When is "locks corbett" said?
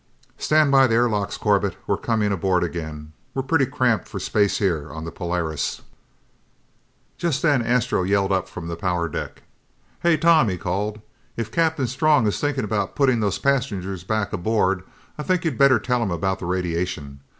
1.07-1.77